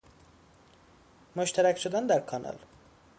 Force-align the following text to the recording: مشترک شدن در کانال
مشترک 1.35 1.77
شدن 1.77 2.07
در 2.07 2.19
کانال 2.19 2.57